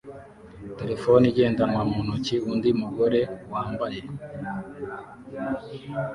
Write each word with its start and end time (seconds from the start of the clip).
terefone 0.79 1.23
igendanwa 1.31 1.81
mu 1.91 1.99
ntoki 2.05 2.35
undi 2.51 2.69
mugore 2.81 3.19
wambaye 3.51 4.01